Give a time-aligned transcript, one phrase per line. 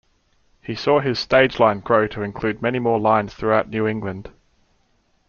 [0.63, 4.31] He saw his stage line grow to include many more lines throughout New England.